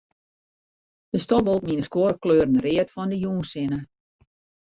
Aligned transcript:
De 1.13 1.19
stofwolken 1.25 1.73
yn 1.73 1.79
'e 1.83 1.85
skuorre 1.87 2.17
kleuren 2.23 2.61
read 2.65 2.87
fan 2.93 3.09
de 3.11 3.17
jûnssinne. 3.23 3.79